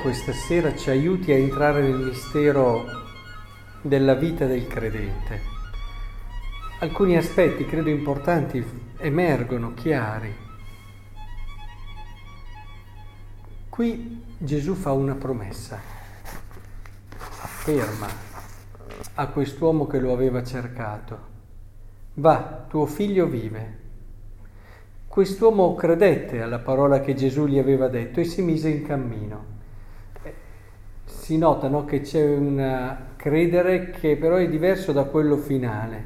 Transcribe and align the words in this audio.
questa 0.00 0.32
sera 0.32 0.74
ci 0.74 0.88
aiuti 0.88 1.32
a 1.32 1.36
entrare 1.36 1.82
nel 1.82 1.98
mistero 1.98 2.84
della 3.82 4.14
vita 4.14 4.46
del 4.46 4.66
credente. 4.66 5.40
Alcuni 6.80 7.16
aspetti, 7.16 7.66
credo 7.66 7.90
importanti, 7.90 8.64
emergono 8.96 9.74
chiari. 9.74 10.34
Qui 13.68 14.24
Gesù 14.38 14.74
fa 14.74 14.92
una 14.92 15.14
promessa, 15.14 15.78
afferma 17.42 18.08
a 19.14 19.26
quest'uomo 19.28 19.86
che 19.86 20.00
lo 20.00 20.12
aveva 20.12 20.42
cercato, 20.42 21.18
va, 22.14 22.64
tuo 22.66 22.86
figlio 22.86 23.26
vive. 23.26 23.78
Quest'uomo 25.06 25.74
credette 25.74 26.40
alla 26.40 26.60
parola 26.60 27.00
che 27.00 27.14
Gesù 27.14 27.46
gli 27.46 27.58
aveva 27.58 27.88
detto 27.88 28.20
e 28.20 28.24
si 28.24 28.42
mise 28.42 28.68
in 28.68 28.86
cammino. 28.86 29.58
Si 31.30 31.38
nota 31.38 31.68
no, 31.68 31.84
che 31.84 32.00
c'è 32.00 32.26
un 32.26 32.96
credere 33.14 33.90
che 33.90 34.16
però 34.16 34.34
è 34.34 34.48
diverso 34.48 34.90
da 34.90 35.04
quello 35.04 35.36
finale. 35.36 36.04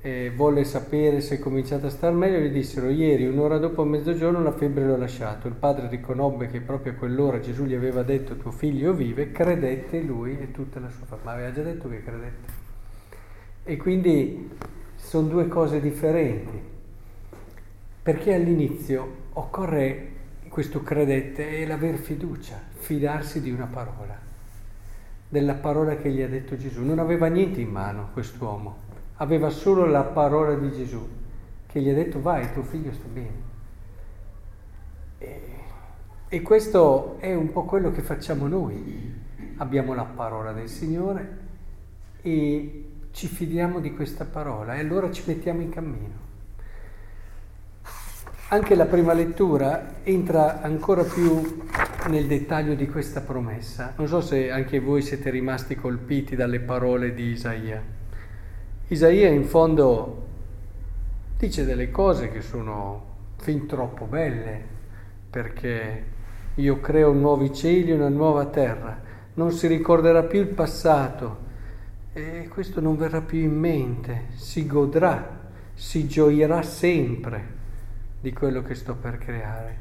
E 0.00 0.32
volle 0.34 0.64
sapere 0.64 1.20
se 1.20 1.36
è 1.36 1.38
cominciato 1.38 1.86
a 1.86 1.90
star 1.90 2.12
meglio, 2.12 2.40
gli 2.40 2.50
dissero 2.50 2.88
ieri, 2.88 3.24
un'ora 3.26 3.58
dopo 3.58 3.84
mezzogiorno, 3.84 4.42
la 4.42 4.50
febbre 4.50 4.84
l'ho 4.84 4.96
lasciato. 4.96 5.46
Il 5.46 5.54
padre 5.54 5.88
riconobbe 5.88 6.48
che 6.48 6.60
proprio 6.60 6.94
a 6.94 6.96
quell'ora 6.96 7.38
Gesù 7.38 7.62
gli 7.66 7.74
aveva 7.74 8.02
detto 8.02 8.36
tuo 8.36 8.50
figlio 8.50 8.92
vive, 8.92 9.30
credette 9.30 10.00
lui 10.00 10.36
e 10.40 10.50
tutta 10.50 10.80
la 10.80 10.90
sua 10.90 11.06
famiglia. 11.06 11.30
Aveva 11.30 11.52
già 11.52 11.62
detto 11.62 11.88
che 11.88 12.02
credette. 12.02 12.52
E 13.62 13.76
quindi 13.76 14.50
sono 14.96 15.28
due 15.28 15.46
cose 15.46 15.80
differenti. 15.80 16.60
Perché 18.02 18.34
all'inizio 18.34 19.08
occorre 19.34 20.08
questo 20.50 20.82
credette 20.82 21.58
e 21.58 21.66
l'aver 21.66 21.96
fiducia, 21.96 22.60
fidarsi 22.72 23.40
di 23.40 23.52
una 23.52 23.66
parola, 23.66 24.18
della 25.28 25.54
parola 25.54 25.96
che 25.96 26.10
gli 26.10 26.20
ha 26.20 26.28
detto 26.28 26.56
Gesù. 26.56 26.82
Non 26.82 26.98
aveva 26.98 27.28
niente 27.28 27.60
in 27.60 27.70
mano 27.70 28.10
quest'uomo, 28.12 28.76
aveva 29.16 29.48
solo 29.48 29.86
la 29.86 30.02
parola 30.02 30.54
di 30.56 30.72
Gesù 30.72 31.08
che 31.66 31.80
gli 31.80 31.88
ha 31.88 31.94
detto 31.94 32.20
vai, 32.20 32.52
tuo 32.52 32.64
figlio 32.64 32.92
sta 32.92 33.06
bene. 33.06 33.48
E, 35.18 35.40
e 36.28 36.42
questo 36.42 37.18
è 37.20 37.32
un 37.32 37.52
po' 37.52 37.62
quello 37.62 37.92
che 37.92 38.02
facciamo 38.02 38.48
noi. 38.48 39.18
Abbiamo 39.58 39.94
la 39.94 40.04
parola 40.04 40.52
del 40.52 40.68
Signore 40.68 41.38
e 42.22 42.86
ci 43.12 43.28
fidiamo 43.28 43.78
di 43.78 43.94
questa 43.94 44.24
parola 44.24 44.74
e 44.74 44.80
allora 44.80 45.12
ci 45.12 45.22
mettiamo 45.26 45.60
in 45.60 45.70
cammino. 45.70 46.29
Anche 48.52 48.74
la 48.74 48.86
prima 48.86 49.12
lettura 49.12 50.02
entra 50.02 50.60
ancora 50.60 51.04
più 51.04 51.62
nel 52.08 52.26
dettaglio 52.26 52.74
di 52.74 52.88
questa 52.88 53.20
promessa. 53.20 53.94
Non 53.96 54.08
so 54.08 54.20
se 54.20 54.50
anche 54.50 54.80
voi 54.80 55.02
siete 55.02 55.30
rimasti 55.30 55.76
colpiti 55.76 56.34
dalle 56.34 56.58
parole 56.58 57.14
di 57.14 57.26
Isaia. 57.26 57.80
Isaia 58.88 59.28
in 59.28 59.44
fondo 59.44 60.26
dice 61.38 61.64
delle 61.64 61.92
cose 61.92 62.32
che 62.32 62.40
sono 62.40 63.04
fin 63.36 63.68
troppo 63.68 64.06
belle, 64.06 64.60
perché 65.30 66.04
io 66.56 66.80
creo 66.80 67.12
nuovi 67.12 67.54
cieli 67.54 67.92
e 67.92 67.94
una 67.94 68.08
nuova 68.08 68.46
terra, 68.46 69.00
non 69.34 69.52
si 69.52 69.68
ricorderà 69.68 70.24
più 70.24 70.40
il 70.40 70.48
passato 70.48 71.38
e 72.12 72.48
questo 72.48 72.80
non 72.80 72.96
verrà 72.96 73.20
più 73.20 73.38
in 73.38 73.56
mente, 73.56 74.24
si 74.34 74.66
godrà, 74.66 75.38
si 75.72 76.08
gioirà 76.08 76.62
sempre 76.62 77.58
di 78.20 78.32
quello 78.32 78.62
che 78.62 78.74
sto 78.74 78.94
per 78.94 79.18
creare, 79.18 79.78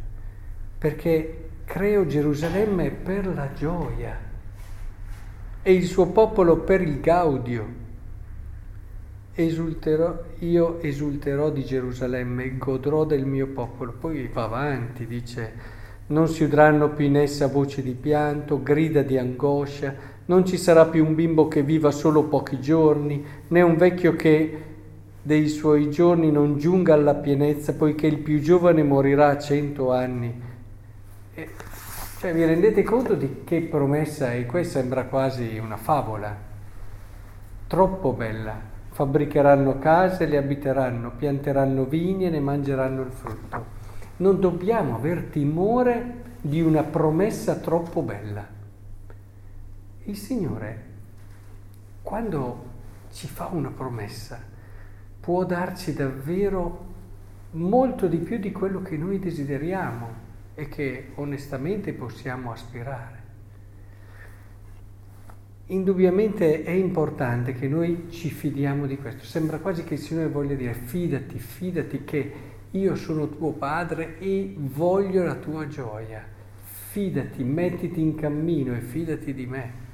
perché 0.78 1.50
creo 1.66 2.06
Gerusalemme 2.06 2.90
per 2.92 3.28
la 3.28 3.52
gioia 3.54 4.18
e 5.62 5.74
il 5.74 5.86
suo 5.86 6.08
popolo 6.08 6.58
per 6.58 6.82
il 6.82 7.00
gaudio. 7.00 7.88
Esulterò, 9.34 10.24
io 10.40 10.82
esulterò 10.82 11.50
di 11.50 11.64
Gerusalemme, 11.64 12.58
godrò 12.58 13.06
del 13.06 13.26
mio 13.26 13.48
popolo. 13.48 13.94
Poi 13.98 14.28
va 14.28 14.44
avanti, 14.44 15.06
dice, 15.06 15.54
non 16.08 16.28
si 16.28 16.44
udranno 16.44 16.90
più 16.90 17.06
in 17.06 17.18
essa 17.18 17.48
voci 17.48 17.82
di 17.82 17.94
pianto, 17.94 18.64
grida 18.64 19.02
di 19.02 19.18
angoscia, 19.18 19.94
non 20.26 20.46
ci 20.46 20.58
sarà 20.58 20.86
più 20.86 21.06
un 21.06 21.16
bimbo 21.16 21.48
che 21.48 21.64
viva 21.64 21.92
solo 21.92 22.24
pochi 22.24 22.60
giorni, 22.60 23.24
né 23.48 23.62
un 23.62 23.76
vecchio 23.76 24.16
che 24.16 24.64
dei 25.22 25.48
suoi 25.48 25.90
giorni 25.92 26.32
non 26.32 26.58
giunga 26.58 26.94
alla 26.94 27.16
pienezza, 27.16 27.74
poiché 27.74 28.08
il 28.08 28.20
più 28.20 28.40
giovane 28.40 28.84
morirà 28.84 29.30
a 29.30 29.38
cento 29.38 29.92
anni. 29.92 30.42
E, 31.34 31.50
cioè, 32.20 32.34
vi 32.34 32.46
rendete 32.46 32.84
conto 32.84 33.16
di 33.16 33.44
che 33.44 33.62
promessa 33.62 34.34
è? 34.34 34.46
Questa 34.46 34.80
sembra 34.80 35.06
quasi 35.06 35.58
una 35.58 35.78
favola, 35.78 36.36
troppo 37.68 38.14
bella. 38.14 38.68
Fabbricheranno 38.92 39.80
case, 39.80 40.26
le 40.26 40.36
abiteranno, 40.36 41.12
pianteranno 41.12 41.86
vigni 41.86 42.26
e 42.26 42.30
ne 42.30 42.42
mangeranno 42.42 43.02
il 43.02 43.12
frutto. 43.12 43.78
Non 44.18 44.40
dobbiamo 44.42 44.96
aver 44.96 45.24
timore 45.24 46.24
di 46.42 46.62
una 46.62 46.84
promessa 46.84 47.56
troppo 47.56 48.02
bella. 48.02 48.46
Il 50.04 50.18
Signore, 50.18 50.84
quando 52.02 52.66
ci 53.12 53.28
fa 53.28 53.50
una 53.52 53.70
promessa, 53.70 54.40
può 55.30 55.46
darci 55.46 55.94
davvero 55.94 56.86
molto 57.52 58.08
di 58.08 58.18
più 58.18 58.40
di 58.40 58.52
quello 58.52 58.82
che 58.82 58.98
noi 58.98 59.20
desideriamo 59.20 60.12
e 60.56 60.68
che 60.70 61.10
onestamente 61.14 61.94
possiamo 61.94 62.52
aspirare. 62.52 63.18
Indubbiamente 65.68 66.64
è 66.64 66.72
importante 66.72 67.54
che 67.54 67.68
noi 67.68 68.08
ci 68.10 68.32
fidiamo 68.32 68.88
di 68.88 68.98
questo. 68.98 69.24
Sembra 69.24 69.60
quasi 69.60 69.84
che 69.84 69.94
il 69.94 70.00
Signore 70.00 70.30
voglia 70.30 70.56
dire 70.56 70.74
fidati, 70.74 71.38
fidati 71.38 72.04
che 72.04 72.34
io 72.72 72.96
sono 72.96 73.30
tuo 73.30 73.52
padre 73.52 74.18
e 74.18 74.56
voglio 74.58 75.24
la 75.24 75.36
tua 75.36 75.68
gioia. 75.68 76.26
Fidati, 76.90 77.44
mettiti 77.44 78.02
in 78.02 78.16
cammino 78.16 78.74
e 78.74 78.80
fidati 78.80 79.36
di 79.36 79.46
me. 79.46 79.89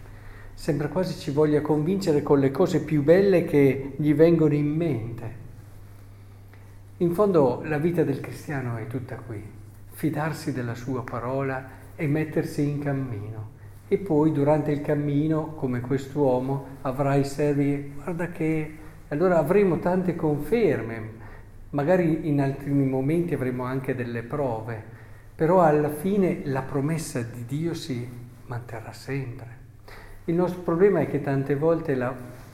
Sembra 0.55 0.87
quasi 0.87 1.19
ci 1.19 1.31
voglia 1.31 1.61
convincere 1.61 2.23
con 2.23 2.39
le 2.39 2.49
cose 2.49 2.81
più 2.81 3.03
belle 3.03 3.43
che 3.43 3.91
gli 3.97 4.13
vengono 4.15 4.53
in 4.53 4.67
mente. 4.67 5.43
In 6.97 7.13
fondo 7.13 7.61
la 7.65 7.77
vita 7.77 8.03
del 8.03 8.21
cristiano 8.21 8.77
è 8.77 8.87
tutta 8.87 9.15
qui, 9.17 9.43
fidarsi 9.91 10.53
della 10.53 10.73
sua 10.73 11.03
parola 11.03 11.67
e 11.95 12.07
mettersi 12.07 12.67
in 12.67 12.79
cammino. 12.79 13.49
E 13.89 13.97
poi 13.97 14.31
durante 14.31 14.71
il 14.71 14.81
cammino, 14.81 15.53
come 15.55 15.81
quest'uomo, 15.81 16.77
avrai 16.81 17.25
servi, 17.25 17.91
guarda 17.93 18.29
che 18.29 18.77
allora 19.09 19.37
avremo 19.37 19.77
tante 19.77 20.15
conferme, 20.15 21.09
magari 21.71 22.27
in 22.27 22.41
altri 22.41 22.71
momenti 22.71 23.33
avremo 23.33 23.65
anche 23.65 23.93
delle 23.93 24.23
prove, 24.23 24.81
però 25.35 25.61
alla 25.61 25.89
fine 25.89 26.39
la 26.45 26.61
promessa 26.61 27.21
di 27.21 27.45
Dio 27.45 27.73
si 27.73 28.07
manterrà 28.45 28.93
sempre. 28.93 29.64
Il 30.27 30.33
nostro 30.33 30.61
problema 30.61 31.01
è 31.01 31.07
che 31.07 31.21
tante 31.21 31.53
volte 31.53 31.93
la, 31.93 32.11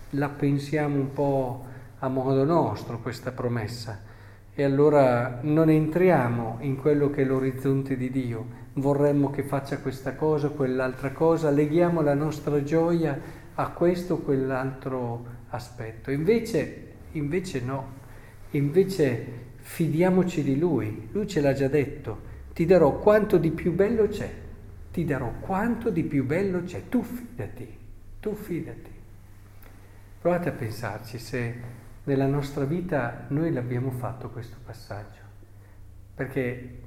la 0.10 0.28
pensiamo 0.28 0.98
un 0.98 1.14
po' 1.14 1.66
a 2.00 2.10
modo 2.10 2.44
nostro 2.44 3.00
questa 3.00 3.32
promessa 3.32 4.02
e 4.54 4.62
allora 4.62 5.40
non 5.44 5.70
entriamo 5.70 6.58
in 6.60 6.76
quello 6.76 7.10
che 7.10 7.22
è 7.22 7.26
l'orizzonte 7.26 7.96
di 7.96 8.12
Dio. 8.12 8.46
Vorremmo 8.74 9.30
che 9.30 9.44
faccia 9.44 9.78
questa 9.78 10.16
cosa, 10.16 10.50
quell'altra 10.50 11.14
cosa, 11.14 11.50
leghiamo 11.50 12.02
la 12.02 12.14
nostra 12.14 12.62
gioia 12.62 13.18
a 13.56 13.70
questo 13.70 14.16
o 14.16 14.18
quell'altro 14.18 15.26
aspetto. 15.52 16.12
Invece, 16.12 16.88
invece 17.14 17.62
no, 17.62 17.88
invece 18.50 19.26
fidiamoci 19.56 20.44
di 20.44 20.60
Lui. 20.60 21.08
Lui 21.14 21.26
ce 21.26 21.40
l'ha 21.40 21.54
già 21.54 21.70
detto, 21.70 22.20
ti 22.52 22.66
darò 22.66 22.98
quanto 23.00 23.38
di 23.38 23.52
più 23.52 23.72
bello 23.72 24.10
c'è 24.10 24.50
ti 24.92 25.06
darò 25.06 25.32
quanto 25.40 25.90
di 25.90 26.04
più 26.04 26.26
bello 26.26 26.64
c'è. 26.64 26.90
Tu 26.90 27.02
fidati, 27.02 27.78
tu 28.20 28.36
fidati. 28.36 29.00
Provate 30.20 30.50
a 30.50 30.52
pensarci 30.52 31.18
se 31.18 31.80
nella 32.04 32.28
nostra 32.28 32.66
vita 32.66 33.26
noi 33.30 33.52
l'abbiamo 33.52 33.92
fatto 33.92 34.30
questo 34.30 34.58
passaggio. 34.64 35.20
Perché, 36.14 36.80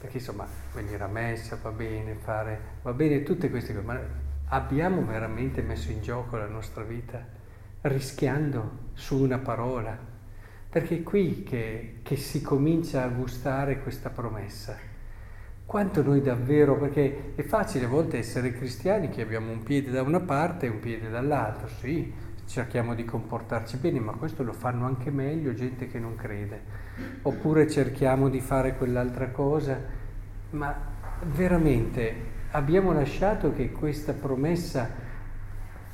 perché 0.00 0.18
insomma, 0.18 0.46
venire 0.74 1.02
a 1.02 1.08
messa 1.08 1.58
va 1.60 1.70
bene, 1.70 2.14
fare, 2.14 2.60
va 2.82 2.92
bene 2.92 3.22
tutte 3.22 3.50
queste 3.50 3.72
cose, 3.72 3.84
ma 3.84 3.98
abbiamo 4.50 5.04
veramente 5.04 5.62
messo 5.62 5.90
in 5.90 6.02
gioco 6.02 6.36
la 6.36 6.46
nostra 6.46 6.82
vita 6.82 7.24
rischiando 7.80 8.90
su 8.92 9.20
una 9.20 9.38
parola? 9.38 9.98
Perché 10.70 10.98
è 10.98 11.02
qui 11.02 11.44
che, 11.44 12.00
che 12.02 12.16
si 12.16 12.42
comincia 12.42 13.02
a 13.02 13.08
gustare 13.08 13.80
questa 13.80 14.10
promessa 14.10 14.87
quanto 15.68 16.02
noi 16.02 16.22
davvero, 16.22 16.78
perché 16.78 17.34
è 17.34 17.42
facile 17.42 17.84
a 17.84 17.88
volte 17.88 18.16
essere 18.16 18.54
cristiani 18.54 19.10
che 19.10 19.20
abbiamo 19.20 19.50
un 19.50 19.62
piede 19.62 19.90
da 19.90 20.00
una 20.00 20.20
parte 20.20 20.64
e 20.64 20.70
un 20.70 20.80
piede 20.80 21.10
dall'altra, 21.10 21.68
sì, 21.68 22.10
cerchiamo 22.46 22.94
di 22.94 23.04
comportarci 23.04 23.76
bene, 23.76 24.00
ma 24.00 24.12
questo 24.12 24.42
lo 24.42 24.54
fanno 24.54 24.86
anche 24.86 25.10
meglio 25.10 25.52
gente 25.52 25.86
che 25.86 25.98
non 25.98 26.16
crede. 26.16 26.62
Oppure 27.20 27.68
cerchiamo 27.68 28.30
di 28.30 28.40
fare 28.40 28.78
quell'altra 28.78 29.28
cosa, 29.28 29.78
ma 30.52 30.74
veramente 31.24 32.14
abbiamo 32.52 32.94
lasciato 32.94 33.52
che 33.52 33.70
questa 33.70 34.14
promessa 34.14 34.88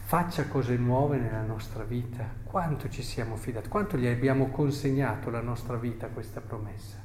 faccia 0.04 0.46
cose 0.46 0.76
nuove 0.76 1.18
nella 1.18 1.42
nostra 1.42 1.82
vita? 1.82 2.24
Quanto 2.44 2.88
ci 2.88 3.02
siamo 3.02 3.34
fidati? 3.34 3.68
Quanto 3.68 3.96
gli 3.96 4.06
abbiamo 4.06 4.50
consegnato 4.50 5.30
la 5.30 5.40
nostra 5.40 5.76
vita 5.76 6.06
a 6.06 6.10
questa 6.10 6.40
promessa? 6.40 7.03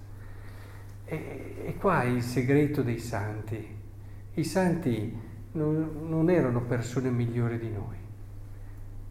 E, 1.12 1.56
e 1.66 1.76
qua 1.76 2.04
è 2.04 2.06
il 2.06 2.22
segreto 2.22 2.84
dei 2.84 3.00
santi. 3.00 3.78
I 4.36 4.44
santi 4.44 5.18
non, 5.54 6.06
non 6.08 6.30
erano 6.30 6.62
persone 6.62 7.10
migliori 7.10 7.58
di 7.58 7.72
noi, 7.72 7.96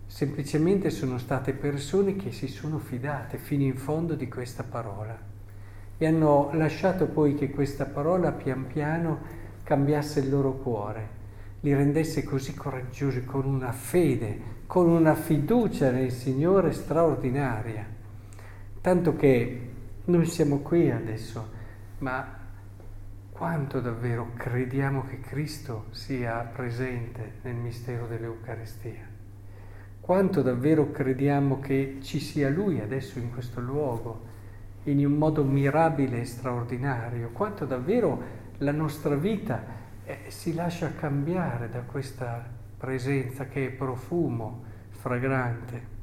semplicemente 0.06 0.90
sono 0.90 1.18
state 1.18 1.52
persone 1.52 2.14
che 2.14 2.30
si 2.30 2.46
sono 2.46 2.78
fidate 2.78 3.36
fino 3.36 3.64
in 3.64 3.76
fondo 3.76 4.14
di 4.14 4.28
questa 4.28 4.62
parola 4.62 5.18
e 5.98 6.06
hanno 6.06 6.50
lasciato 6.52 7.06
poi 7.06 7.34
che 7.34 7.50
questa 7.50 7.84
parola 7.84 8.30
pian 8.30 8.68
piano 8.68 9.18
cambiasse 9.64 10.20
il 10.20 10.30
loro 10.30 10.52
cuore, 10.52 11.08
li 11.60 11.74
rendesse 11.74 12.22
così 12.22 12.54
coraggiosi, 12.54 13.24
con 13.24 13.44
una 13.44 13.72
fede, 13.72 14.56
con 14.66 14.88
una 14.88 15.16
fiducia 15.16 15.90
nel 15.90 16.12
Signore 16.12 16.72
straordinaria. 16.72 17.84
Tanto 18.80 19.16
che 19.16 19.60
noi 20.04 20.24
siamo 20.26 20.58
qui 20.58 20.88
adesso, 20.90 21.56
ma 21.98 22.36
quanto 23.30 23.80
davvero 23.80 24.32
crediamo 24.34 25.04
che 25.06 25.20
Cristo 25.20 25.86
sia 25.90 26.38
presente 26.40 27.34
nel 27.42 27.54
mistero 27.54 28.06
dell'Eucaristia? 28.06 29.06
Quanto 30.00 30.42
davvero 30.42 30.90
crediamo 30.90 31.60
che 31.60 31.98
ci 32.00 32.18
sia 32.18 32.48
Lui 32.48 32.80
adesso 32.80 33.18
in 33.18 33.30
questo 33.32 33.60
luogo? 33.60 34.36
in 34.90 35.04
un 35.04 35.12
modo 35.12 35.44
mirabile 35.44 36.20
e 36.20 36.24
straordinario, 36.24 37.30
quanto 37.30 37.64
davvero 37.64 38.36
la 38.58 38.72
nostra 38.72 39.14
vita 39.14 39.62
eh, 40.04 40.18
si 40.28 40.54
lascia 40.54 40.94
cambiare 40.94 41.68
da 41.68 41.80
questa 41.80 42.44
presenza 42.76 43.46
che 43.46 43.66
è 43.66 43.70
profumo, 43.70 44.64
fragrante. 44.90 45.96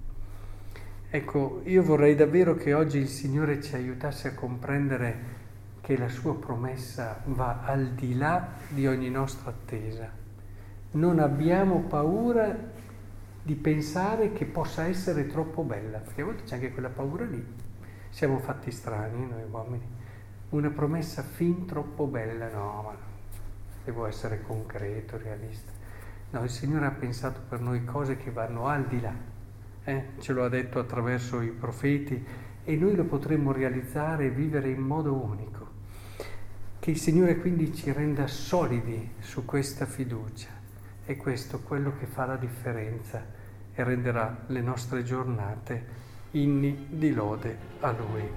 Ecco, 1.10 1.62
io 1.66 1.82
vorrei 1.82 2.16
davvero 2.16 2.56
che 2.56 2.74
oggi 2.74 3.00
il 3.00 3.08
Signore 3.08 3.62
ci 3.62 3.76
aiutasse 3.76 4.30
a 4.30 4.34
comprendere 4.34 5.35
che 5.86 5.96
la 6.00 6.10
sua 6.10 6.36
promessa 6.36 7.22
va 7.26 7.60
al 7.62 7.90
di 7.90 8.18
là 8.18 8.54
di 8.70 8.88
ogni 8.88 9.12
nostra 9.12 9.52
attesa. 9.52 10.10
Non 10.94 11.20
abbiamo 11.20 11.82
paura 11.82 12.58
di 13.44 13.54
pensare 13.54 14.34
che 14.34 14.46
possa 14.46 14.86
essere 14.86 15.28
troppo 15.28 15.62
bella, 15.62 16.00
perché 16.00 16.24
a 16.24 16.26
volte 16.26 16.44
c'è 16.46 16.56
anche 16.56 16.72
quella 16.72 16.90
paura 16.90 17.26
lì. 17.26 17.46
Siamo 18.10 18.40
fatti 18.40 18.72
strani 18.72 19.28
noi 19.28 19.44
uomini. 19.48 19.88
Una 20.50 20.72
promessa 20.72 21.22
fin 21.22 21.68
troppo 21.68 22.08
bella, 22.08 22.50
no, 22.50 22.82
ma 22.84 22.96
devo 23.84 24.08
essere 24.08 24.42
concreto, 24.42 25.20
realista. 25.20 25.72
No, 26.32 26.44
il 26.44 26.50
Signore 26.50 26.88
ha 26.88 26.92
pensato 26.92 27.42
per 27.48 27.60
noi 27.60 27.86
cose 27.86 28.18
che 28.18 28.32
vanno 28.32 28.66
al 28.66 28.88
di 28.88 29.02
là. 29.02 29.14
Eh? 29.84 30.06
Ce 30.18 30.34
lo 30.34 30.46
ha 30.46 30.50
detto 30.50 30.80
attraverso 30.80 31.42
i 31.42 31.52
profeti 31.52 32.26
e 32.64 32.76
noi 32.76 32.96
lo 32.96 33.04
potremmo 33.04 33.52
realizzare 33.52 34.26
e 34.26 34.30
vivere 34.32 34.72
in 34.72 34.82
modo 34.82 35.14
unico. 35.14 35.65
Che 36.86 36.92
il 36.92 37.00
Signore 37.00 37.38
quindi 37.38 37.74
ci 37.74 37.92
renda 37.92 38.28
solidi 38.28 39.14
su 39.20 39.44
questa 39.44 39.88
fiducia. 39.88 40.50
E 41.04 41.18
questo 41.18 41.56
è 41.56 41.64
quello 41.64 41.98
che 41.98 42.06
fa 42.06 42.28
la 42.28 42.36
differenza 42.36 43.26
e 43.74 43.84
renderà 43.84 44.44
le 44.46 44.62
nostre 44.62 45.02
giornate 45.02 45.84
inni 46.34 46.86
di 46.92 47.12
lode 47.12 47.58
a 47.80 47.90
Lui. 47.90 48.30